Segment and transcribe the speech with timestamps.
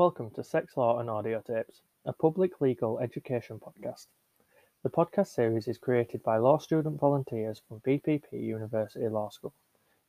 [0.00, 4.06] Welcome to Sex Law and Audio Tapes, a public legal education podcast.
[4.82, 9.52] The podcast series is created by law student volunteers from BPP University Law School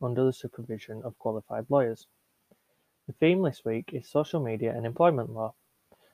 [0.01, 2.07] under the supervision of qualified lawyers.
[3.07, 5.55] The theme this week is social media and employment law,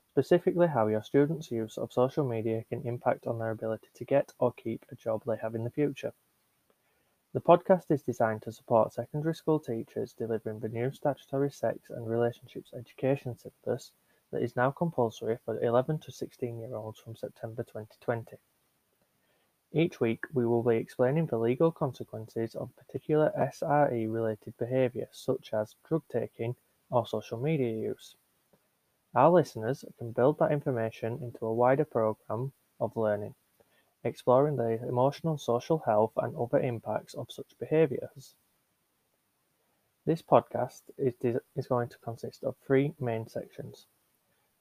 [0.10, 4.34] specifically how your students' use of social media can impact on their ability to get
[4.40, 6.14] or keep a job they have in the future.
[7.34, 12.08] The podcast is designed to support secondary school teachers delivering the new statutory sex and
[12.08, 13.92] relationships education syllabus
[14.32, 18.38] that is now compulsory for 11 to 16 year olds from September 2020.
[19.74, 25.54] Each week, we will be explaining the legal consequences of particular SRE related behaviour, such
[25.54, 26.56] as drug taking
[26.90, 28.16] or social media use.
[29.14, 33.36] Our listeners can build that information into a wider programme of learning
[34.08, 38.36] exploring the emotional, social health, and other impacts of such behaviours.
[40.06, 41.14] This podcast is,
[41.56, 43.86] is going to consist of three main sections.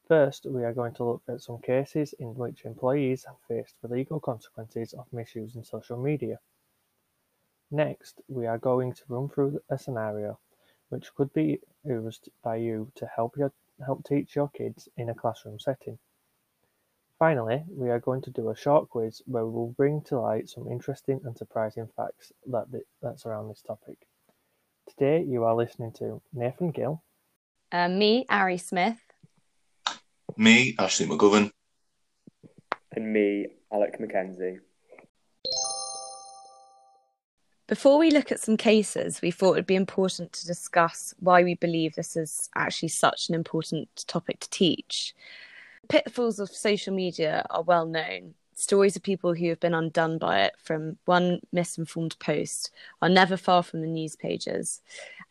[0.08, 3.88] First, we are going to look at some cases in which employees have faced the
[3.88, 6.38] legal consequences of misusing social media.
[7.70, 10.38] Next, we are going to run through a scenario
[10.88, 13.52] which could be used by you to help your
[13.84, 15.98] help teach your kids in a classroom setting.
[17.18, 20.50] Finally, we are going to do a short quiz where we will bring to light
[20.50, 22.66] some interesting and surprising facts that,
[23.00, 23.96] that surround this topic.
[24.86, 27.02] Today, you are listening to Nathan Gill.
[27.72, 28.98] Uh, me, Ari Smith.
[30.36, 31.50] Me, Ashley McGovern.
[32.92, 34.58] And me, Alec McKenzie.
[37.66, 41.42] Before we look at some cases, we thought it would be important to discuss why
[41.42, 45.14] we believe this is actually such an important topic to teach
[45.88, 48.34] pitfalls of social media are well known.
[48.54, 52.70] Stories of people who have been undone by it from one misinformed post
[53.02, 54.80] are never far from the news pages.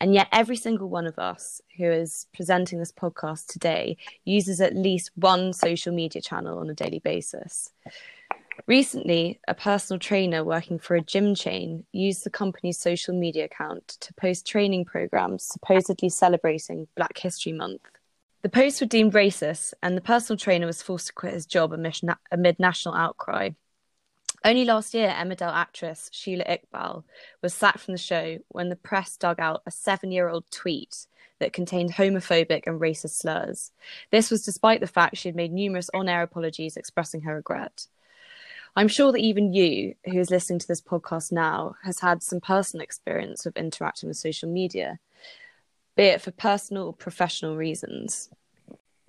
[0.00, 4.76] And yet, every single one of us who is presenting this podcast today uses at
[4.76, 7.72] least one social media channel on a daily basis.
[8.66, 13.96] Recently, a personal trainer working for a gym chain used the company's social media account
[14.00, 17.82] to post training programs supposedly celebrating Black History Month.
[18.46, 21.72] The posts were deemed racist, and the personal trainer was forced to quit his job
[21.72, 23.50] amid national outcry.
[24.44, 27.02] Only last year, Emmerdale actress Shila Iqbal
[27.42, 31.08] was sacked from the show when the press dug out a seven year old tweet
[31.40, 33.72] that contained homophobic and racist slurs.
[34.12, 37.88] This was despite the fact she had made numerous on air apologies expressing her regret.
[38.76, 42.40] I'm sure that even you, who is listening to this podcast now, has had some
[42.40, 45.00] personal experience of interacting with social media
[45.96, 48.30] be it for personal or professional reasons.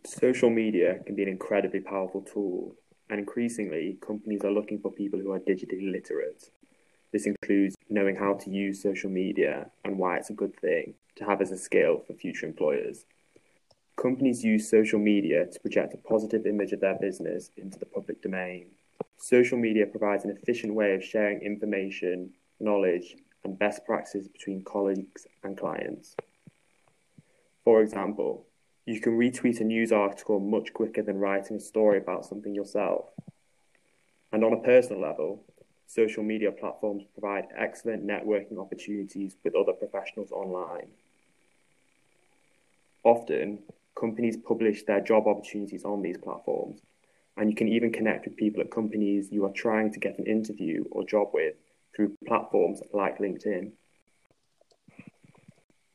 [0.06, 2.76] Social media can be an incredibly powerful tool,
[3.10, 6.50] and increasingly, companies are looking for people who are digitally literate.
[7.12, 11.26] This includes knowing how to use social media and why it's a good thing to
[11.26, 13.06] have as a skill for future employers.
[13.98, 18.22] Companies use social media to project a positive image of their business into the public
[18.22, 18.68] domain.
[19.18, 25.26] Social media provides an efficient way of sharing information, knowledge, and best practices between colleagues
[25.44, 26.16] and clients.
[27.68, 28.46] For example,
[28.86, 33.08] you can retweet a news article much quicker than writing a story about something yourself.
[34.32, 35.44] And on a personal level,
[35.86, 40.88] social media platforms provide excellent networking opportunities with other professionals online.
[43.04, 43.60] Often,
[44.00, 46.80] companies publish their job opportunities on these platforms,
[47.36, 50.26] and you can even connect with people at companies you are trying to get an
[50.26, 51.56] interview or job with
[51.94, 53.74] through platforms like LinkedIn.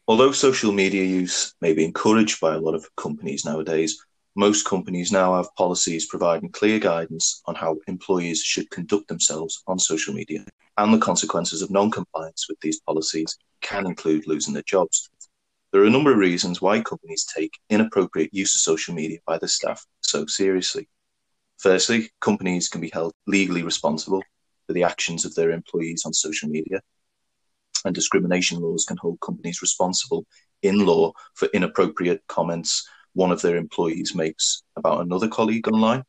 [0.08, 4.04] Although social media use may be encouraged by a lot of companies nowadays,
[4.34, 9.78] most companies now have policies providing clear guidance on how employees should conduct themselves on
[9.78, 10.44] social media,
[10.76, 15.08] and the consequences of non compliance with these policies can include losing their jobs.
[15.70, 19.38] There are a number of reasons why companies take inappropriate use of social media by
[19.38, 20.88] their staff so seriously.
[21.58, 24.24] Firstly, companies can be held legally responsible
[24.66, 26.80] for the actions of their employees on social media
[27.84, 30.26] and discrimination laws can hold companies responsible
[30.62, 36.02] in law for inappropriate comments one of their employees makes about another colleague online.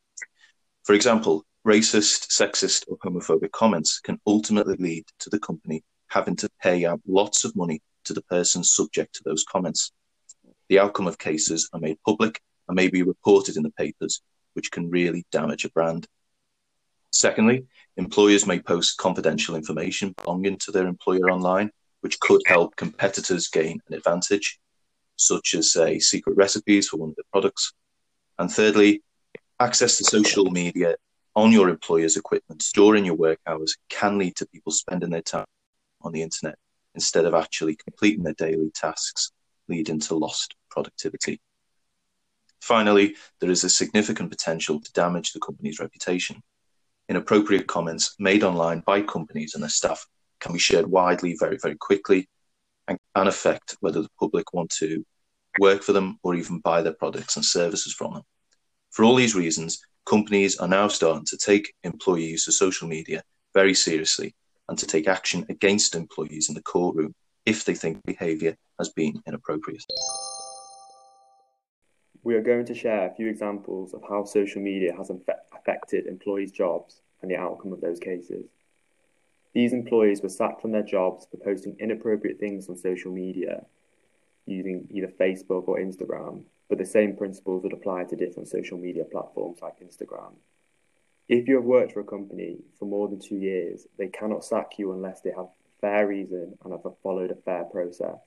[0.84, 6.50] For example, racist, sexist, or homophobic comments can ultimately lead to the company having to
[6.62, 9.92] pay out lots of money to the person subject to those comments.
[10.70, 14.22] The outcome of cases are made public and may be reported in the papers,
[14.54, 16.08] which can really damage a brand.
[17.14, 21.72] Secondly, employers may post confidential information belonging to their employer online,
[22.02, 24.60] which could help competitors gain an advantage,
[25.16, 27.72] such as, say, secret recipes for one of their products.
[28.40, 29.04] And thirdly,
[29.60, 30.96] access to social media
[31.36, 35.46] on your employer's equipment during your work hours can lead to people spending their time
[36.02, 36.58] on the internet
[36.96, 39.32] instead of actually completing their daily tasks,
[39.68, 41.40] leading to lost productivity.
[42.60, 46.42] Finally, there is a significant potential to damage the company's reputation.
[47.10, 50.06] Inappropriate comments made online by companies and their staff
[50.40, 52.28] can be shared widely very, very quickly
[52.88, 55.06] and, and affect whether the public want to
[55.60, 58.24] work for them or even buy their products and services from them.
[58.92, 63.24] For all these reasons, companies are now starting to take employee use of social media
[63.54, 64.36] very seriously
[64.70, 67.14] and to take action against employees in the courtroom
[67.46, 69.84] if they think behaviour has been inappropriate.
[72.24, 75.12] We are going to share a few examples of how social media has
[75.52, 78.46] affected employees' jobs and the outcome of those cases.
[79.54, 83.66] These employees were sacked from their jobs for posting inappropriate things on social media
[84.46, 89.04] using either Facebook or Instagram, but the same principles would apply to different social media
[89.04, 90.34] platforms like Instagram.
[91.28, 94.78] If you have worked for a company for more than two years, they cannot sack
[94.78, 95.48] you unless they have
[95.82, 98.20] fair reason and have followed a fair process.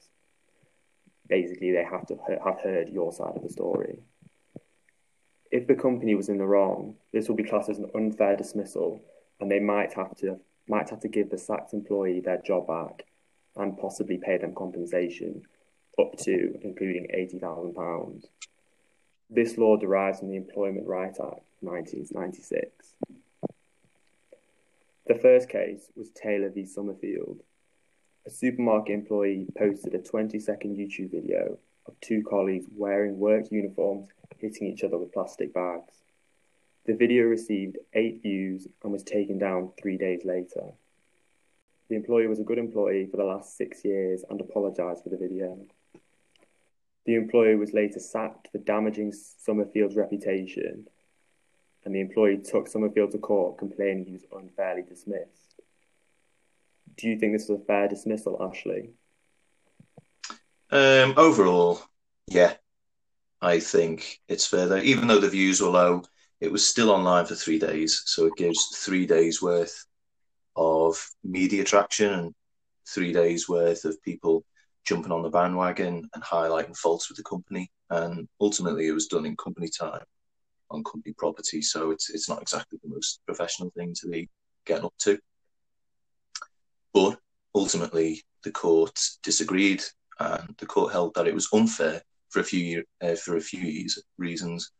[1.28, 3.98] Basically, they have to have heard your side of the story.
[5.50, 9.00] If the company was in the wrong, this will be classed as an unfair dismissal,
[9.40, 10.38] and they might have to
[10.68, 13.04] might have to give the sacked employee their job back
[13.54, 15.42] and possibly pay them compensation
[15.98, 18.24] up to including £80,000.
[19.30, 22.94] This law derives from the Employment Right Act 1996.
[25.06, 27.42] The first case was Taylor v Somerfield.
[28.26, 34.08] A supermarket employee posted a 20 second YouTube video of two colleagues wearing work uniforms
[34.38, 36.02] hitting each other with plastic bags.
[36.86, 40.72] The video received eight views and was taken down three days later.
[41.88, 45.16] The employee was a good employee for the last six years and apologised for the
[45.16, 45.58] video.
[47.04, 50.88] The employee was later sacked for damaging Somerfield's reputation,
[51.84, 55.45] and the employee took Summerfield to court complaining he was unfairly dismissed.
[56.96, 58.90] Do you think this was a fair dismissal, Ashley?
[60.70, 61.80] Um, overall,
[62.26, 62.54] yeah,
[63.40, 64.66] I think it's fair.
[64.66, 66.02] Though, even though the views were low,
[66.40, 69.86] it was still online for three days, so it gives three days worth
[70.56, 72.34] of media traction and
[72.88, 74.44] three days worth of people
[74.86, 77.70] jumping on the bandwagon and highlighting faults with the company.
[77.90, 80.02] And ultimately, it was done in company time
[80.70, 84.28] on company property, so it's it's not exactly the most professional thing to be
[84.64, 85.18] getting up to.
[86.96, 87.18] But
[87.54, 89.82] ultimately, the court disagreed,
[90.18, 92.00] and the court held that it was unfair
[92.30, 94.70] for a few uh, for a few reasons.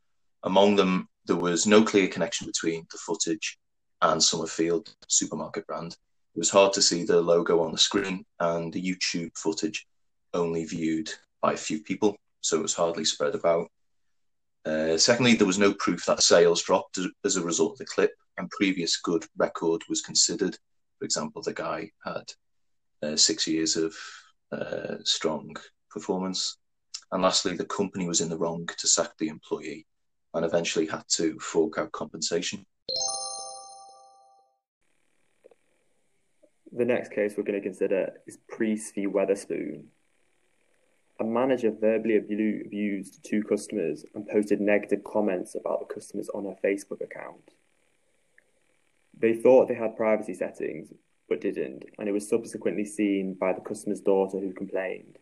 [0.43, 3.59] Among them, there was no clear connection between the footage
[4.01, 5.93] and Somerfield supermarket brand.
[6.35, 9.87] It was hard to see the logo on the screen, and the YouTube footage
[10.33, 11.11] only viewed
[11.43, 13.71] by a few people, so it was hardly spread about.
[14.65, 18.15] Uh, secondly, there was no proof that sales dropped as a result of the clip,
[18.39, 20.57] and previous good record was considered.
[20.99, 22.33] For example, the guy had
[23.03, 23.95] uh, six years of
[24.53, 25.57] uh, strong
[25.91, 26.59] performance.
[27.13, 29.87] And lastly, the company was in the wrong to sack the employee
[30.35, 32.67] and eventually had to fork out compensation.
[36.73, 39.85] The next case we're going to consider is Priest v Wetherspoon
[41.19, 46.57] a manager verbally abused two customers and posted negative comments about the customers on her
[46.63, 47.53] Facebook account.
[49.17, 50.93] They thought they had privacy settings,
[51.29, 55.19] but didn't, and it was subsequently seen by the customer's daughter who complained.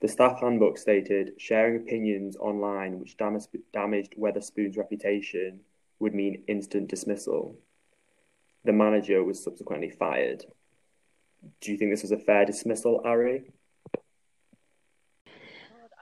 [0.00, 5.60] The staff handbook stated sharing opinions online which damaged Wetherspoon's reputation
[5.98, 7.58] would mean instant dismissal.
[8.64, 10.44] The manager was subsequently fired.
[11.60, 13.52] Do you think this was a fair dismissal, Ari?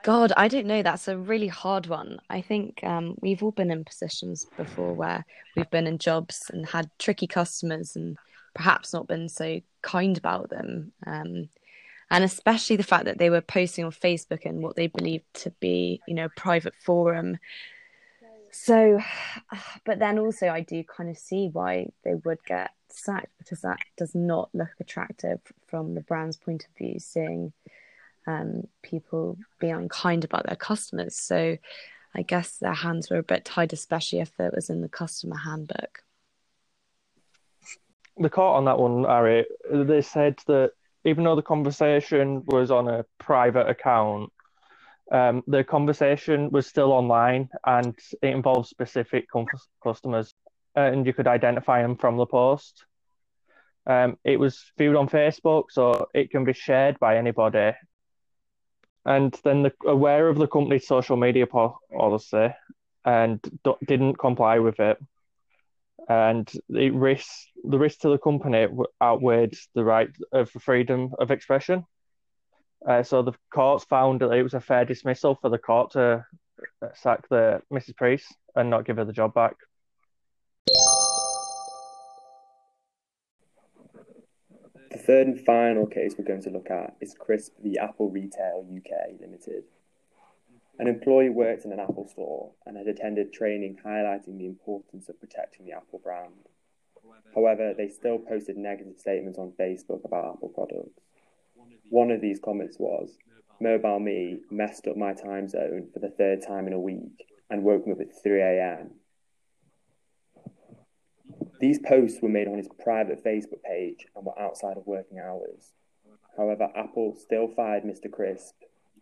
[0.08, 0.82] God, I don't know.
[0.82, 2.18] That's a really hard one.
[2.30, 6.64] I think um, we've all been in positions before where we've been in jobs and
[6.64, 8.16] had tricky customers and
[8.54, 10.92] perhaps not been so kind about them.
[11.06, 11.50] Um,
[12.10, 15.50] and especially the fact that they were posting on Facebook in what they believed to
[15.60, 17.36] be, you know, a private forum.
[18.50, 19.00] So,
[19.84, 23.80] but then also I do kind of see why they would get sacked because that
[23.98, 27.52] does not look attractive from the brand's point of view, seeing
[28.28, 31.16] um, people be unkind about their customers.
[31.16, 31.56] So
[32.14, 35.36] I guess their hands were a bit tied, especially if it was in the customer
[35.36, 36.02] handbook.
[38.18, 40.72] The court on that one, Ari, they said that
[41.04, 44.30] even though the conversation was on a private account,
[45.10, 49.46] um, the conversation was still online and it involved specific com-
[49.82, 50.34] customers,
[50.74, 52.84] and you could identify them from the post.
[53.86, 57.72] Um, it was viewed on Facebook, so it can be shared by anybody,
[59.08, 62.48] and then the, aware of the company's social media policy
[63.06, 63.40] and
[63.86, 64.98] didn't comply with it.
[66.10, 67.26] And the risk,
[67.64, 68.66] the risk to the company
[69.02, 71.86] outweighed the right of freedom of expression.
[72.86, 76.26] Uh, so the courts found that it was a fair dismissal for the court to
[76.94, 77.96] sack the Mrs.
[77.96, 79.56] Priest and not give her the job back.
[84.90, 88.66] The third and final case we're going to look at is Crisp v Apple Retail
[88.74, 89.64] UK Limited.
[90.78, 95.20] An employee worked in an Apple store and had attended training highlighting the importance of
[95.20, 96.48] protecting the Apple brand.
[97.34, 101.02] However, they still posted negative statements on Facebook about Apple products.
[101.90, 103.18] One of these comments was,
[103.60, 107.86] MobileMe messed up my time zone for the third time in a week and woke
[107.86, 108.92] me up at 3 a.m.
[111.60, 115.72] These posts were made on his private Facebook page and were outside of working hours.
[116.36, 118.10] However, Apple still fired Mr.
[118.10, 118.54] Crisp,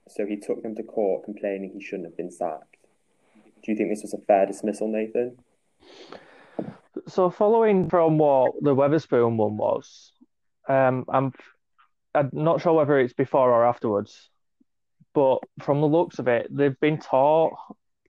[0.08, 2.76] so he took them to court complaining he shouldn't have been sacked.
[3.34, 5.36] Do you think this was a fair dismissal, Nathan?
[7.08, 10.12] So, following from what the Wetherspoon one was,
[10.68, 11.32] um, I'm
[12.14, 14.30] I'm not sure whether it's before or afterwards,
[15.12, 17.52] but from the looks of it, they've been taught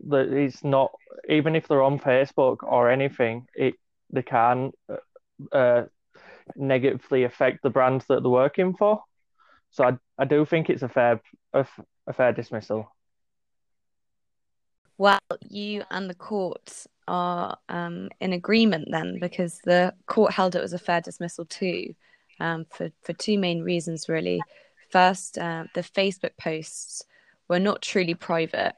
[0.07, 0.91] that it's not
[1.27, 3.75] even if they're on Facebook or anything, it
[4.11, 4.71] they can
[5.51, 5.83] uh,
[6.55, 9.03] negatively affect the brands that they're working for.
[9.71, 11.21] So I I do think it's a fair
[11.53, 11.65] a,
[12.07, 12.91] a fair dismissal.
[14.97, 20.61] Well, you and the court are um, in agreement then, because the court held it
[20.61, 21.93] was a fair dismissal too,
[22.39, 24.41] um, for for two main reasons really.
[24.89, 27.03] First, uh, the Facebook posts
[27.49, 28.73] were not truly private.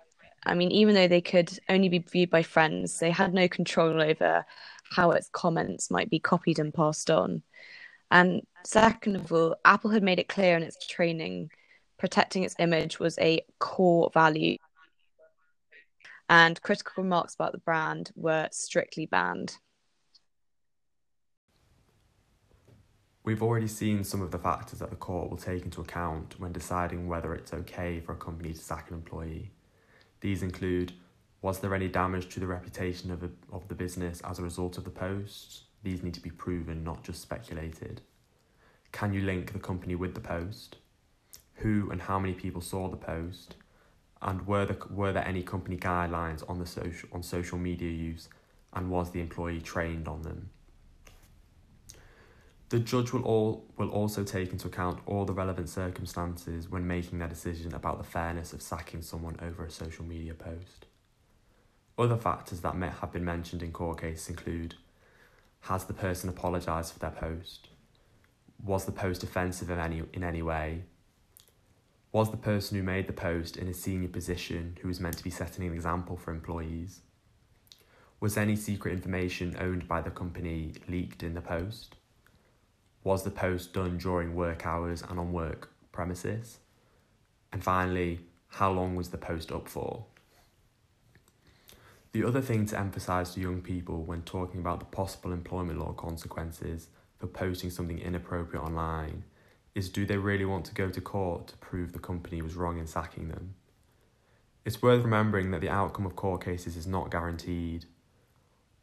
[0.45, 4.01] I mean, even though they could only be viewed by friends, they had no control
[4.01, 4.45] over
[4.91, 7.43] how its comments might be copied and passed on.
[8.11, 11.51] And second of all, Apple had made it clear in its training
[11.99, 14.57] protecting its image was a core value.
[16.29, 19.57] And critical remarks about the brand were strictly banned.
[23.23, 26.51] We've already seen some of the factors that the court will take into account when
[26.51, 29.51] deciding whether it's okay for a company to sack an employee.
[30.21, 30.93] These include
[31.41, 34.77] was there any damage to the reputation of, a, of the business as a result
[34.77, 35.63] of the post?
[35.83, 38.01] These need to be proven, not just speculated.
[38.91, 40.77] Can you link the company with the post?
[41.55, 43.55] Who and how many people saw the post?
[44.21, 48.27] And were there, were there any company guidelines on, the social, on social media use?
[48.73, 50.49] And was the employee trained on them?
[52.67, 57.17] The judge will, all, will also take into account all the relevant circumstances when making
[57.17, 60.85] their decision about the fairness of sacking someone over a social media post.
[61.99, 64.75] Other factors that may have been mentioned in court cases include
[65.63, 67.67] Has the person apologised for their post?
[68.63, 70.83] Was the post offensive in any, in any way?
[72.13, 75.23] Was the person who made the post in a senior position who was meant to
[75.25, 77.01] be setting an example for employees?
[78.21, 81.97] Was any secret information owned by the company leaked in the post?
[83.03, 86.59] Was the post done during work hours and on work premises?
[87.51, 90.05] And finally, how long was the post up for?
[92.11, 95.93] The other thing to emphasise to young people when talking about the possible employment law
[95.93, 96.87] consequences
[97.19, 99.23] for posting something inappropriate online
[99.75, 102.79] is do they really want to go to court to prove the company was wrong
[102.79, 103.53] in sacking them?
[104.65, 107.85] It's worth remembering that the outcome of court cases is not guaranteed.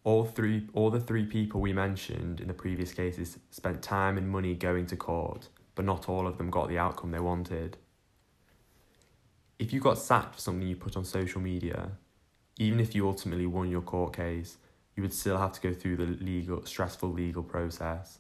[0.05, 4.29] All three all the three people we mentioned in the previous cases spent time and
[4.29, 7.77] money going to court, but not all of them got the outcome they wanted.
[9.59, 11.91] If you got sacked for something you put on social media,
[12.59, 14.57] even if you ultimately won your court case,
[14.95, 18.19] you would still have to go through the legal, stressful legal process.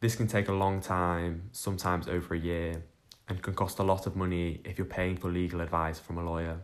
[0.00, 2.84] This can take a long time, sometimes over a year,
[3.28, 6.24] and can cost a lot of money if you're paying for legal advice from a
[6.24, 6.60] lawyer.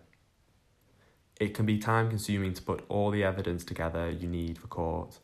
[1.40, 5.18] It can be time consuming to put all the evidence together you need for court,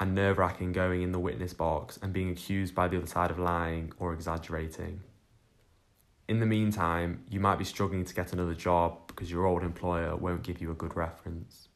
[0.00, 3.30] and nerve wracking going in the witness box and being accused by the other side
[3.30, 5.02] of lying or exaggerating.
[6.28, 10.16] In the meantime, you might be struggling to get another job because your old employer
[10.16, 11.68] won't give you a good reference.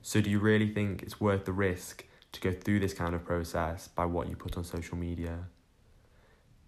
[0.00, 3.24] So, do you really think it's worth the risk to go through this kind of
[3.24, 5.46] process by what you put on social media?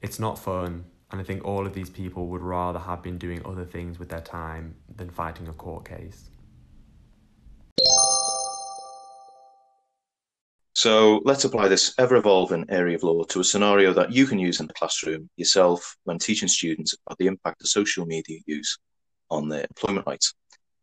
[0.02, 3.40] It's not fun, and I think all of these people would rather have been doing
[3.44, 6.30] other things with their time than fighting a court case.
[10.78, 14.38] So let's apply this ever evolving area of law to a scenario that you can
[14.38, 18.78] use in the classroom yourself when teaching students about the impact of social media use
[19.28, 20.34] on their employment rights.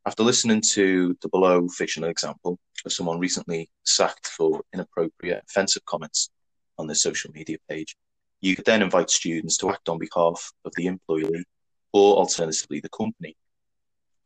[0.06, 6.30] After listening to the below fictional example of someone recently sacked for inappropriate, offensive comments
[6.78, 7.96] on their social media page,
[8.42, 11.46] you could then invite students to act on behalf of the employee
[11.94, 13.38] or alternatively the company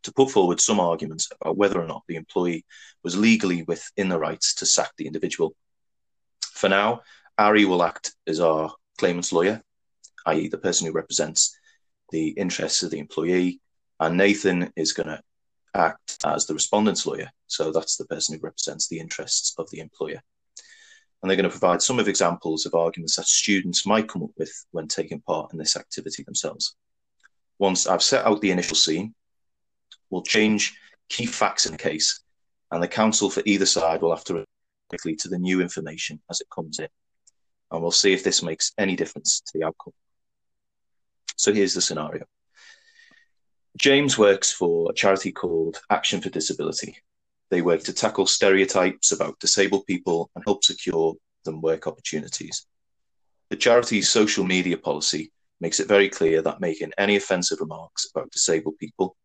[0.04, 2.66] to put forward some arguments about whether or not the employee
[3.04, 5.56] was legally within the rights to sack the individual.
[6.54, 7.02] For now,
[7.38, 9.62] Ari will act as our claimant's lawyer,
[10.26, 11.58] i.e., the person who represents
[12.12, 13.62] the interests of the employee,
[14.00, 15.22] And Nathan is going to
[15.74, 17.30] act as the respondent's lawyer.
[17.48, 20.22] So that's the person who represents the interests of the employer.
[21.22, 24.32] And they're going to provide some of examples of arguments that students might come up
[24.38, 26.76] with when taking part in this activity themselves.
[27.58, 29.14] Once I've set out the initial scene,
[30.10, 30.76] we'll change
[31.10, 32.22] key facts in the case,
[32.72, 34.50] and the counsel for either side will have to react
[34.90, 36.88] quickly to the new information as it comes in.
[37.72, 39.94] And we'll see if this makes any difference to the outcome.
[41.36, 42.26] So here's the scenario.
[43.78, 46.98] James works for a charity called Action for Disability.
[47.50, 52.66] They work to tackle stereotypes about disabled people and help secure them work opportunities.
[53.50, 58.32] The charity's social media policy makes it very clear that making any offensive remarks about
[58.32, 59.16] disabled people,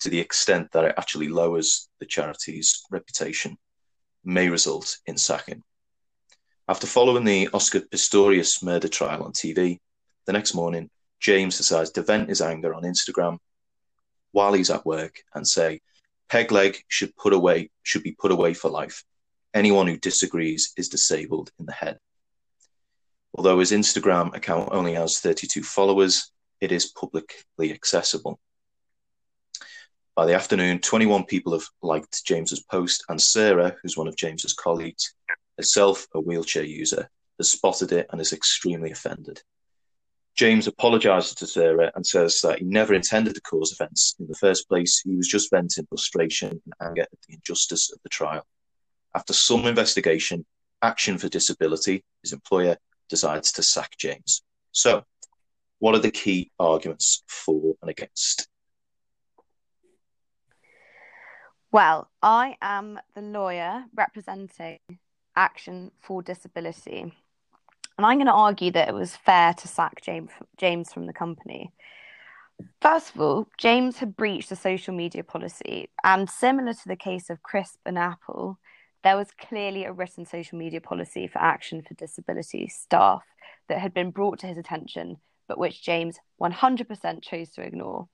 [0.00, 3.56] to the extent that it actually lowers the charity's reputation,
[4.24, 5.62] may result in sacking.
[6.68, 9.78] After following the Oscar Pistorius murder trial on TV,
[10.26, 10.90] the next morning,
[11.20, 13.38] James decides to vent his anger on Instagram
[14.32, 15.80] while he's at work and say,
[16.30, 19.02] Pegleg should put away should be put away for life.
[19.54, 21.98] Anyone who disagrees is disabled in the head.
[23.34, 28.38] Although his Instagram account only has 32 followers, it is publicly accessible.
[30.18, 34.52] By the afternoon, 21 people have liked James's post, and Sarah, who's one of James's
[34.52, 35.14] colleagues,
[35.56, 37.08] herself a wheelchair user,
[37.38, 39.40] has spotted it and is extremely offended.
[40.34, 44.34] James apologizes to Sarah and says that he never intended to cause offence in the
[44.34, 44.98] first place.
[44.98, 48.44] He was just venting frustration and anger at the injustice of the trial.
[49.14, 50.44] After some investigation,
[50.82, 52.76] Action for Disability, his employer,
[53.08, 54.42] decides to sack James.
[54.72, 55.04] So,
[55.78, 58.47] what are the key arguments for and against?
[61.78, 64.80] Well, I am the lawyer representing
[65.36, 67.02] Action for Disability.
[67.02, 71.70] And I'm going to argue that it was fair to sack James, from the company.
[72.80, 77.30] First of all, James had breached the social media policy, and similar to the case
[77.30, 78.58] of Crisp and Apple,
[79.04, 83.22] there was clearly a written social media policy for Action for Disability staff
[83.68, 88.08] that had been brought to his attention, but which James 100% chose to ignore.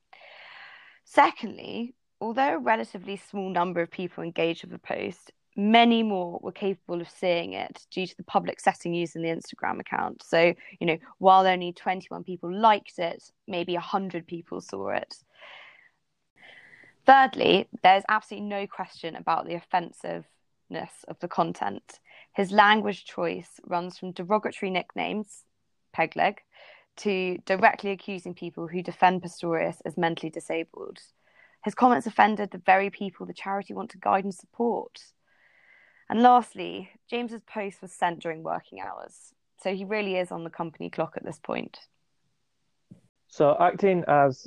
[1.07, 6.53] Secondly, although a relatively small number of people engaged with the post, many more were
[6.53, 10.23] capable of seeing it due to the public setting used in the Instagram account.
[10.23, 15.15] So, you know, while only 21 people liked it, maybe 100 people saw it.
[17.05, 20.25] Thirdly, there's absolutely no question about the offensiveness
[21.07, 22.01] of the content.
[22.33, 25.45] His language choice runs from derogatory nicknames,
[25.95, 26.39] pegleg,
[26.97, 31.01] to directly accusing people who defend Pistorius as mentally disabled.
[31.65, 35.01] His comments offended the very people the charity want to guide and support.
[36.11, 40.51] And lastly, James's post was sent during working hours, so he really is on the
[40.51, 41.79] company clock at this point.
[43.29, 44.47] So, acting as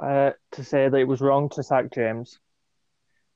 [0.00, 2.38] uh, to say that it was wrong to sack James,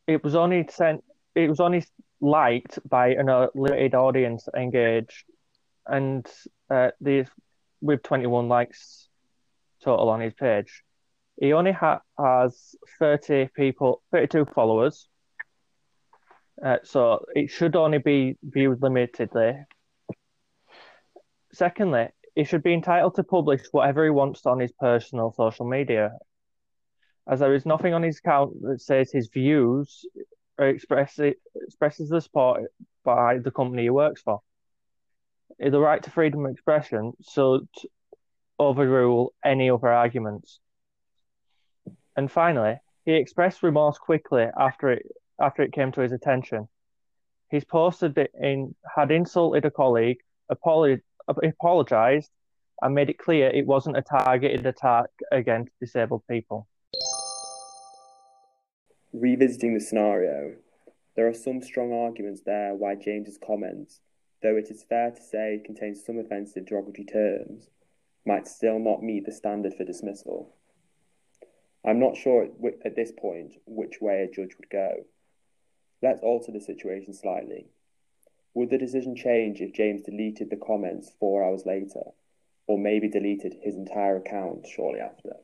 [0.07, 1.03] it was only sent.
[1.35, 1.85] It was only
[2.21, 5.25] liked by a limited audience engaged,
[5.85, 6.25] and
[6.71, 7.27] uh, the
[7.81, 9.09] with twenty one likes
[9.83, 10.85] total on his page.
[11.38, 15.09] He only ha- has 30 people, 32 followers.
[16.64, 19.64] Uh, so it should only be viewed limitedly.
[21.53, 26.12] Secondly, he should be entitled to publish whatever he wants on his personal social media,
[27.29, 30.07] as there is nothing on his account that says his views
[30.59, 32.64] or express, expresses the support
[33.05, 34.40] by the company he works for.
[35.59, 37.68] The right to freedom of expression should
[38.59, 40.61] overrule any other arguments.
[42.17, 45.07] And finally, he expressed remorse quickly after it
[45.41, 46.67] after it came to his attention.
[47.51, 52.31] He's posted it in had insulted a colleague, apologized,
[52.81, 56.67] and made it clear it wasn't a targeted attack against disabled people.
[59.13, 60.57] Revisiting the scenario,
[61.15, 64.01] there are some strong arguments there why James's comments,
[64.43, 67.69] though it is fair to say contains some offensive derogatory terms,
[68.27, 70.55] might still not meet the standard for dismissal.
[71.87, 72.49] I'm not sure
[72.85, 75.05] at this point which way a judge would go.
[76.03, 77.68] Let's alter the situation slightly.
[78.55, 82.03] Would the decision change if James deleted the comments four hours later,
[82.66, 85.37] or maybe deleted his entire account shortly after?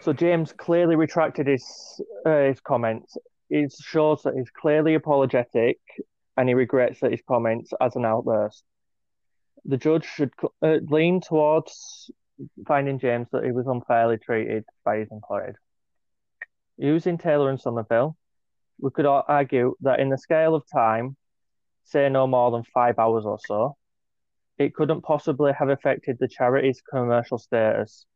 [0.00, 3.16] So James clearly retracted his uh, his comments.
[3.50, 5.78] It shows that he's clearly apologetic,
[6.36, 8.64] and he regrets that his comments as an outburst
[9.64, 12.10] the judge should uh, lean towards
[12.66, 15.54] finding James that he was unfairly treated by his employer.
[16.76, 18.16] Using Taylor and Somerville,
[18.80, 21.16] we could argue that in the scale of time,
[21.84, 23.76] say no more than five hours or so,
[24.58, 28.06] it couldn't possibly have affected the charity's commercial status,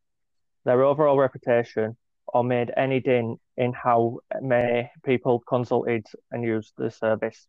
[0.64, 6.90] their overall reputation, or made any dent in how many people consulted and used the
[6.90, 7.46] service.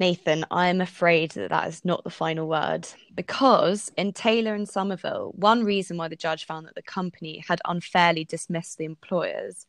[0.00, 4.66] Nathan, I am afraid that that is not the final word because in Taylor and
[4.66, 9.66] Somerville, one reason why the judge found that the company had unfairly dismissed the employers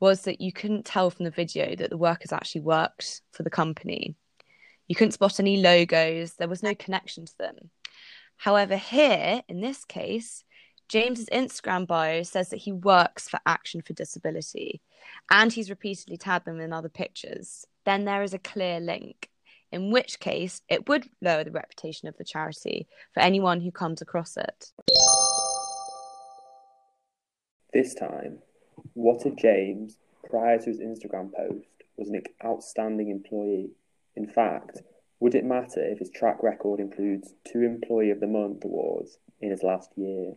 [0.00, 3.50] was that you couldn't tell from the video that the workers actually worked for the
[3.50, 4.16] company.
[4.88, 7.70] You couldn't spot any logos, there was no connection to them.
[8.36, 10.42] However, here in this case,
[10.90, 14.80] James's Instagram bio says that he works for Action for Disability
[15.30, 17.64] and he's repeatedly tagged them in other pictures.
[17.86, 19.30] Then there is a clear link,
[19.70, 24.02] in which case it would lower the reputation of the charity for anyone who comes
[24.02, 24.72] across it.
[27.72, 28.40] This time,
[28.94, 29.96] what if James,
[30.28, 33.70] prior to his Instagram post, was an outstanding employee?
[34.16, 34.82] In fact,
[35.20, 39.52] would it matter if his track record includes two Employee of the Month awards in
[39.52, 40.34] his last year?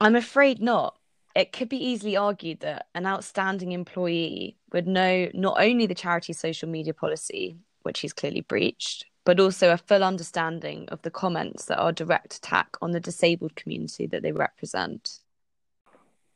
[0.00, 0.96] I'm afraid not.
[1.34, 6.38] It could be easily argued that an outstanding employee would know not only the charity's
[6.38, 11.66] social media policy, which he's clearly breached, but also a full understanding of the comments
[11.66, 15.20] that are direct attack on the disabled community that they represent.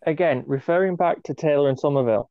[0.04, 2.30] Again, referring back to Taylor and Somerville,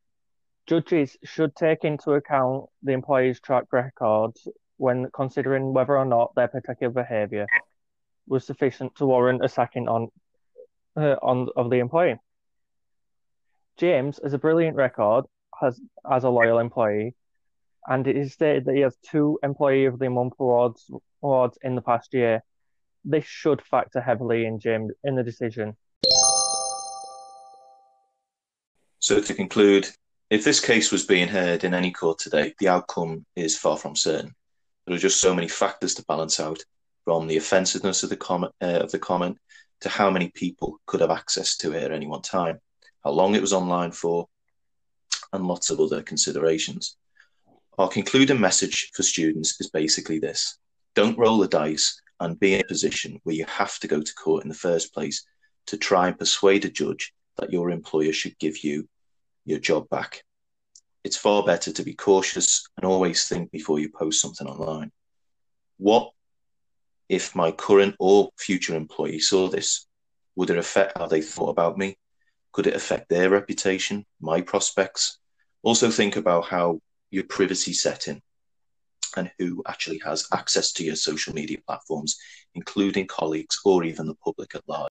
[0.66, 4.32] judges should take into account the employee's track record
[4.76, 7.46] when considering whether or not their particular behaviour
[8.28, 10.10] was sufficient to warrant a sacking on
[10.96, 12.16] uh, on of the employee.
[13.78, 15.24] James has a brilliant record
[15.60, 17.14] has as a loyal employee,
[17.86, 20.90] and it is stated that he has two Employee of the Month awards
[21.22, 22.42] awards in the past year.
[23.04, 25.76] This should factor heavily in James in the decision.
[28.98, 29.88] So to conclude,
[30.30, 33.96] if this case was being heard in any court today, the outcome is far from
[33.96, 34.34] certain.
[34.86, 36.60] There are just so many factors to balance out,
[37.04, 39.38] from the offensiveness of the comment uh, of the comment
[39.82, 42.60] to how many people could have access to it at any one time,
[43.04, 44.28] how long it was online for,
[45.32, 46.96] and lots of other considerations.
[47.78, 50.58] Our concluding message for students is basically this
[50.94, 54.14] don't roll the dice and be in a position where you have to go to
[54.14, 55.24] court in the first place
[55.66, 58.86] to try and persuade a judge that your employer should give you
[59.44, 60.22] your job back.
[61.02, 64.92] It's far better to be cautious and always think before you post something online.
[65.78, 66.12] What
[67.12, 69.86] if my current or future employee saw this?
[70.34, 71.98] Would it affect how they thought about me?
[72.52, 75.18] Could it affect their reputation, my prospects?
[75.62, 78.22] Also, think about how your privacy setting
[79.14, 82.16] and who actually has access to your social media platforms,
[82.54, 84.90] including colleagues or even the public at large.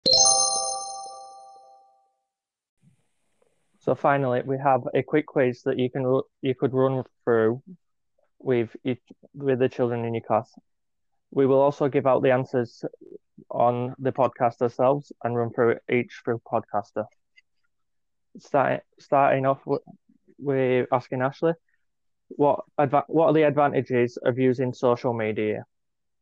[3.80, 7.64] So finally, we have a quick quiz that you can you could run through
[8.38, 9.02] with each,
[9.34, 10.52] with the children in your class.
[11.32, 12.84] We will also give out the answers
[13.50, 17.06] on the podcast ourselves and run through each through podcaster.
[18.40, 19.62] Start, starting off
[20.38, 21.54] with asking Ashley,
[22.30, 25.66] what adva- what are the advantages of using social media?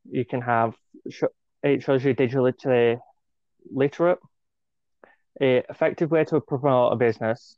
[0.09, 0.75] You can have
[1.63, 2.99] it shows you digitally
[3.71, 4.19] literate,
[5.41, 7.57] a effective way to promote a business,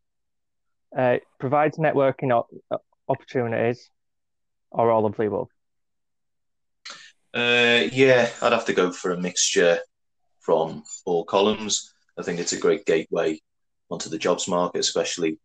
[0.97, 3.89] uh, provides networking op- opportunities,
[4.71, 5.47] or all of the above.
[7.33, 9.79] Uh, yeah, I'd have to go for a mixture
[10.41, 11.93] from all columns.
[12.17, 13.39] I think it's a great gateway
[13.89, 15.39] onto the jobs market, especially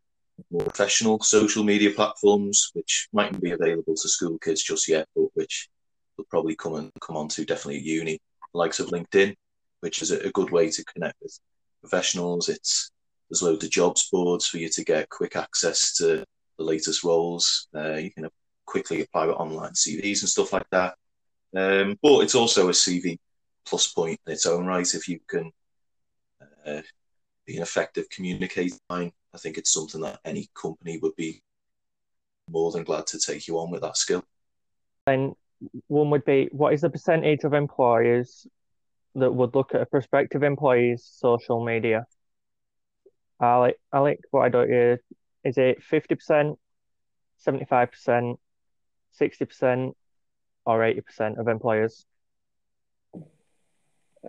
[0.51, 5.29] more professional social media platforms, which mightn't be available to school kids just yet, but
[5.35, 5.69] which
[6.17, 8.19] will probably come and come on to definitely at uni,
[8.53, 9.35] likes of LinkedIn,
[9.81, 11.39] which is a, a good way to connect with
[11.81, 12.49] professionals.
[12.49, 12.91] It's
[13.31, 16.25] there's loads of jobs boards for you to get quick access to
[16.59, 17.69] the latest roles.
[17.75, 18.29] Uh, you can
[18.67, 20.95] quickly apply with online CVs and stuff like that.
[21.57, 23.19] Um, but it's also a CV
[23.65, 24.95] plus point in its own right.
[24.95, 25.51] If you can
[26.67, 26.83] uh,
[27.47, 31.43] be an effective communicator, I think it's something that any company would be
[32.51, 34.23] more than glad to take you on with that skill.
[35.07, 35.35] And
[35.87, 38.47] one would be what is the percentage of employers
[39.15, 42.05] that would look at a prospective employee's social media?
[43.41, 44.71] Alec, Alec, what I don't
[45.45, 46.57] is it 50%,
[47.47, 48.37] 75%,
[49.19, 49.93] 60%,
[50.67, 52.05] or 80% of employers?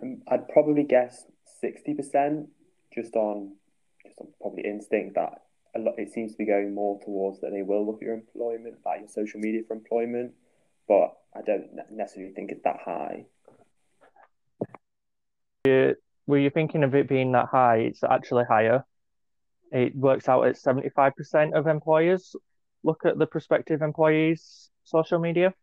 [0.00, 1.24] Um, I'd probably guess
[1.62, 2.46] 60%
[2.94, 3.54] just on
[4.06, 5.42] just on probably instinct that
[5.74, 8.14] a lot it seems to be going more towards that they will look at your
[8.14, 10.32] employment, like your social media for employment,
[10.86, 13.26] but I don't necessarily think it's that high.
[16.26, 17.78] were you thinking of it being that high?
[17.78, 18.84] It's actually higher.
[19.72, 22.34] It works out at 75% of employers
[22.84, 25.54] look at the prospective employees' social media.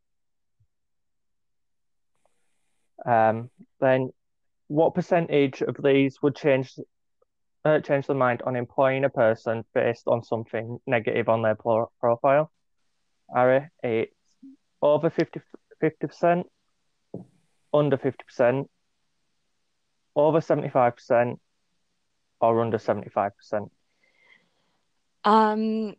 [3.05, 4.09] Um, then,
[4.67, 6.73] what percentage of these would change
[7.63, 11.91] uh, change their mind on employing a person based on something negative on their pro-
[11.99, 12.51] profile?
[13.33, 14.13] Ari, it's
[14.81, 15.41] over 50
[15.99, 16.47] percent,
[17.73, 18.69] under fifty percent,
[20.15, 21.39] over seventy five percent,
[22.39, 23.71] or under seventy five percent.
[25.23, 25.95] Um,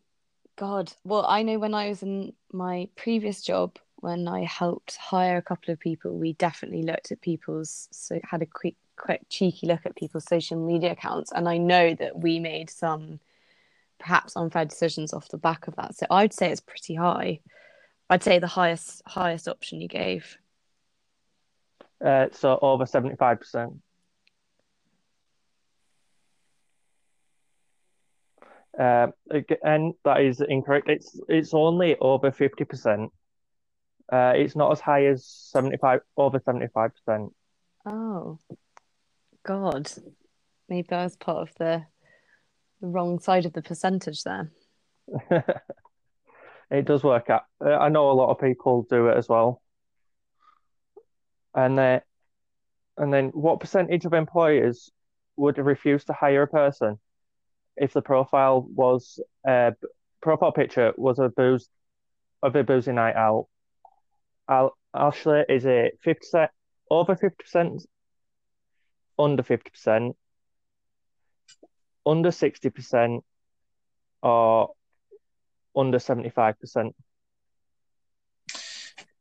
[0.55, 5.37] God, well, I know when I was in my previous job, when I helped hire
[5.37, 9.67] a couple of people, we definitely looked at people's, so had a quick, quick, cheeky
[9.67, 11.31] look at people's social media accounts.
[11.31, 13.19] And I know that we made some
[13.99, 15.95] perhaps unfair decisions off the back of that.
[15.95, 17.39] So I'd say it's pretty high.
[18.09, 20.37] I'd say the highest highest option you gave.
[22.03, 23.73] Uh, so over seventy five percent.
[28.79, 29.07] Uh,
[29.63, 30.87] and that is incorrect.
[30.87, 33.11] It's it's only over fifty percent.
[34.11, 37.33] Uh, it's not as high as seventy five over seventy five percent.
[37.85, 38.39] Oh,
[39.45, 39.91] God!
[40.69, 41.85] Maybe I was part of the
[42.81, 44.51] the wrong side of the percentage there.
[46.71, 47.43] it does work out.
[47.63, 49.61] Uh, I know a lot of people do it as well.
[51.55, 52.01] And then,
[52.97, 54.91] and then, what percentage of employers
[55.37, 56.99] would refuse to hire a person
[57.75, 59.71] if the profile was uh,
[60.21, 61.69] profile picture was a booze
[62.43, 63.47] of a boozy night out?
[64.47, 66.51] I'll Ashley, is it fifty percent
[66.89, 67.85] over fifty percent,
[69.19, 70.15] under fifty percent,
[72.05, 73.23] under sixty percent,
[74.23, 74.71] or
[75.75, 76.95] under seventy five percent?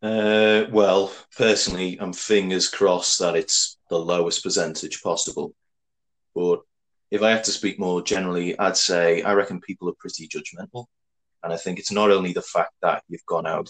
[0.03, 5.55] Uh, well, personally, I'm fingers crossed that it's the lowest percentage possible.
[6.35, 6.61] But
[7.11, 10.87] if I have to speak more generally, I'd say I reckon people are pretty judgmental.
[11.43, 13.69] And I think it's not only the fact that you've gone out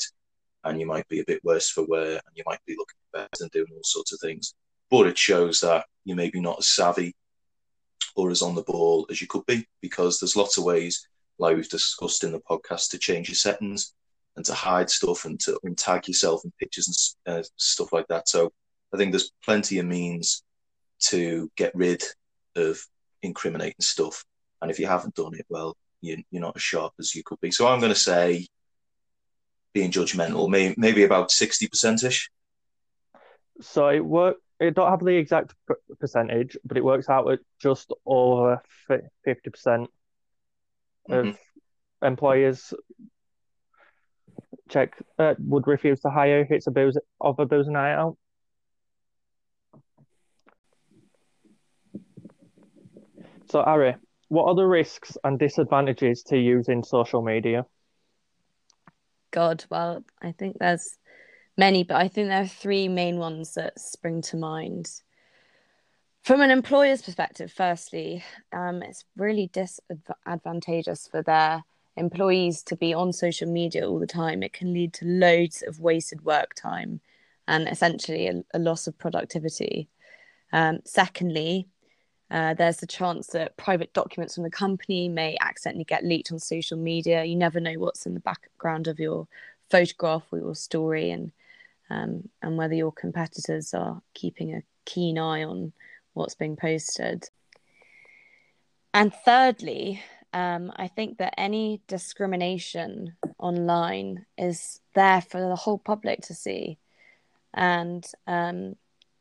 [0.67, 3.29] and you might be a bit worse for wear and you might be looking better
[3.41, 4.55] and doing all sorts of things,
[4.91, 7.15] but it shows that you're maybe not as savvy
[8.15, 11.57] or as on the ball as you could be because there's lots of ways, like
[11.57, 13.95] we've discussed in the podcast, to change your settings
[14.37, 18.29] and to hide stuff and to untag yourself in pictures and uh, stuff like that.
[18.29, 18.53] So
[18.93, 20.43] I think there's plenty of means
[20.99, 22.03] to get rid
[22.57, 22.79] of
[23.23, 24.25] incriminating stuff.
[24.63, 27.41] And if you haven't done it, well, you, are not as sharp as you could
[27.41, 27.51] be.
[27.51, 28.47] So I'm going to say
[29.77, 32.31] being judgmental, maybe, maybe about 60% ish.
[33.61, 34.37] So it work.
[34.59, 35.55] It don't have the exact
[36.01, 38.63] percentage, but it works out at just over
[39.23, 39.91] fifty percent
[41.11, 42.07] of mm-hmm.
[42.07, 42.73] employers
[44.71, 48.17] check uh, would refuse to hire if it's a booze of a booze night out.
[53.51, 53.97] So, Ari,
[54.29, 57.67] what are the risks and disadvantages to using social media?
[59.37, 60.97] God, well, I think there's
[61.59, 64.91] many, but I think there are three main ones that spring to mind.
[66.23, 71.63] From an employer's perspective, firstly, um, it's really disadvantageous for their
[71.99, 74.43] employees to be on social media all the time.
[74.43, 77.03] It can lead to loads of wasted work time
[77.47, 79.91] and essentially a, a loss of productivity.
[80.51, 81.69] Um, secondly,
[82.31, 86.39] uh, there's the chance that private documents from the company may accidentally get leaked on
[86.39, 87.25] social media.
[87.25, 89.29] You never know what's in the background of your
[89.71, 91.31] photograph or your story, and
[91.89, 95.73] um, and whether your competitors are keeping a keen eye on
[96.15, 97.29] what's being posted.
[98.93, 106.23] And thirdly, um, I think that any discrimination online is there for the whole public
[106.23, 106.79] to see,
[107.55, 108.75] and um,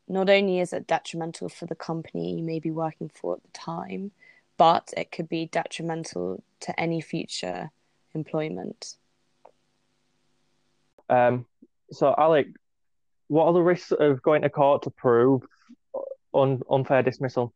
[0.08, 3.50] not only is it detrimental for the company you may be working for at the
[3.50, 4.12] time,
[4.56, 7.70] but it could be detrimental to any future
[8.14, 8.96] employment.
[11.08, 11.46] Um,
[11.90, 12.48] so, Alec,
[13.28, 15.42] what are the risks of going to court to prove
[16.34, 17.52] un- unfair dismissal?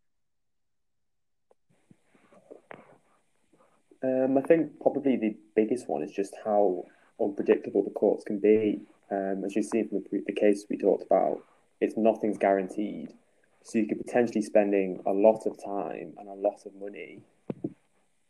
[4.02, 6.84] Um, I think probably the biggest one is just how
[7.20, 8.80] unpredictable the courts can be.
[9.10, 11.42] Um, as you've seen from the, the case we talked about,
[11.80, 13.12] it's nothing's guaranteed.
[13.62, 17.22] So you could potentially spending a lot of time and a lot of money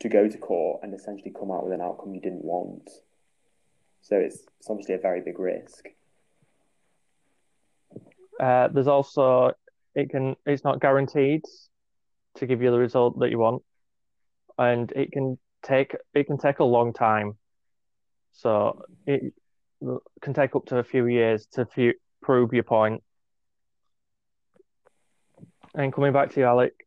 [0.01, 2.89] to go to court and essentially come out with an outcome you didn't want.
[4.03, 5.89] So it's, it's obviously a very big risk.
[8.41, 9.53] Uh, there's also
[9.95, 11.43] it can it's not guaranteed
[12.37, 13.63] to give you the result that you want,
[14.57, 17.37] and it can take it can take a long time.
[18.33, 19.35] So it
[20.23, 23.03] can take up to a few years to few, prove your point.
[25.75, 26.87] And coming back to you, Alec,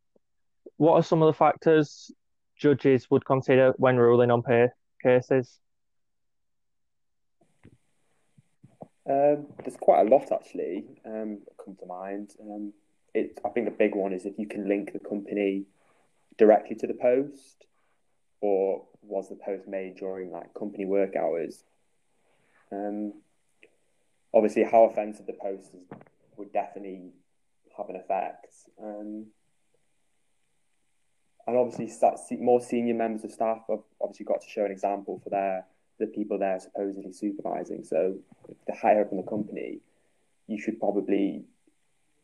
[0.76, 2.10] what are some of the factors
[2.56, 4.68] judges would consider when ruling on pay
[5.02, 5.58] cases?
[9.08, 12.30] Um, there's quite a lot actually um, come to mind.
[12.40, 12.72] Um,
[13.12, 15.64] it, I think the big one is if you can link the company
[16.38, 17.66] directly to the post,
[18.40, 21.64] or was the post made during like company work hours?
[22.72, 23.12] Um,
[24.32, 25.84] obviously, how offensive the post is,
[26.36, 27.12] would definitely
[27.76, 28.54] have an effect.
[28.82, 29.26] Um,
[31.46, 35.30] and obviously, more senior members of staff have obviously got to show an example for
[35.30, 35.66] their
[36.00, 37.84] the people they're supposedly supervising.
[37.84, 38.16] So,
[38.66, 39.80] the higher up in the company,
[40.46, 41.44] you should probably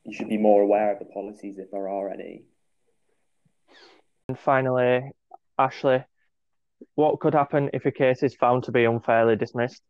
[0.04, 2.42] you should be more aware of the policies if there are any.
[4.28, 5.10] And finally,
[5.58, 6.04] Ashley,
[6.94, 9.82] what could happen if a case is found to be unfairly dismissed?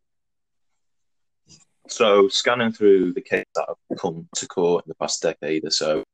[1.90, 5.70] So, scanning through the cases that have come to court in the past decade or
[5.70, 6.04] so,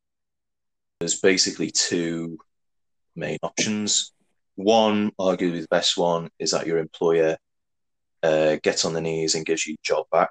[0.98, 2.38] there's basically two
[3.14, 4.12] main options.
[4.54, 7.36] One, arguably the best one, is that your employer
[8.22, 10.30] uh, gets on the knees and gives you job back.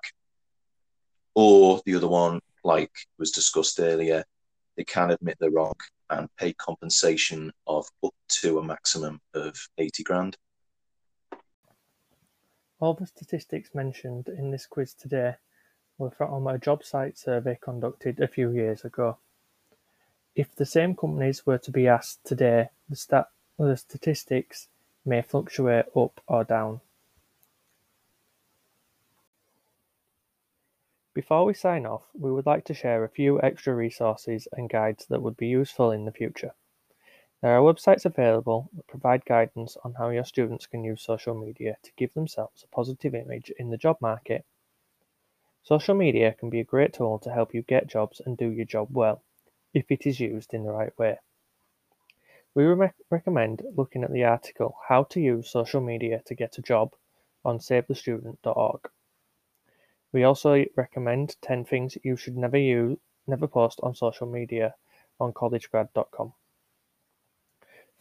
[1.35, 4.23] Or the other one, like was discussed earlier,
[4.77, 5.75] they can admit they're wrong
[6.09, 10.37] and pay compensation of up to a maximum of 80 grand.
[12.79, 15.35] All the statistics mentioned in this quiz today
[15.97, 19.17] were from a job site survey conducted a few years ago.
[20.35, 24.67] If the same companies were to be asked today, the, stat- the statistics
[25.05, 26.81] may fluctuate up or down.
[31.13, 35.05] Before we sign off, we would like to share a few extra resources and guides
[35.05, 36.53] that would be useful in the future.
[37.45, 41.77] There are websites available that provide guidance on how your students can use social media
[41.83, 44.43] to give themselves a positive image in the job market.
[45.61, 48.65] Social media can be a great tool to help you get jobs and do your
[48.65, 49.21] job well,
[49.75, 51.19] if it is used in the right way.
[52.55, 56.63] We re- recommend looking at the article How to Use Social Media to Get a
[56.63, 56.95] Job
[57.43, 58.89] on SaveTheStudent.org.
[60.11, 64.73] We also recommend 10 things you should never use, never post on social media
[65.19, 66.33] on collegegrad.com.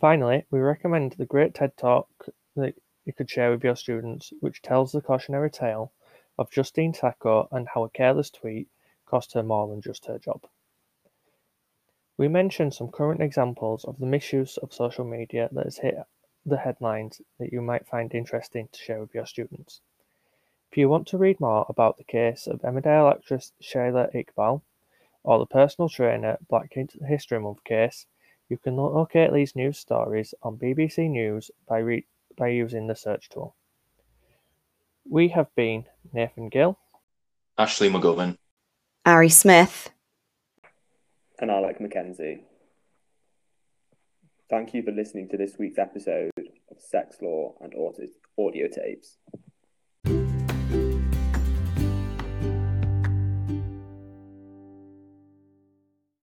[0.00, 2.09] Finally, we recommend the great TED Talk
[2.57, 5.92] that you could share with your students, which tells the cautionary tale
[6.38, 8.68] of Justine Sacco and how a careless tweet
[9.07, 10.42] cost her more than just her job.
[12.16, 15.96] We mention some current examples of the misuse of social media that has hit
[16.46, 19.80] the headlines that you might find interesting to share with your students.
[20.70, 24.62] If you want to read more about the case of Emmerdale actress Shila Iqbal
[25.22, 26.74] or the personal trainer Black
[27.07, 28.07] History Month case,
[28.48, 33.28] you can locate these news stories on BBC News by, re- by using the search
[33.28, 33.54] tool.
[35.09, 36.78] We have been Nathan Gill,
[37.59, 38.37] Ashley McGovern,
[39.04, 39.90] Ari Smith,
[41.38, 42.42] and Alec Mackenzie.
[44.50, 49.16] Thank you for listening to this week's episode of Sex Law and Audio Tapes.